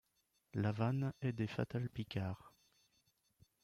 [0.55, 2.55] La vanne est des Fatals Picards.